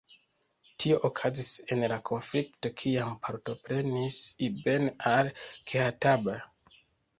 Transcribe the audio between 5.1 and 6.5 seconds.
al-Khattab.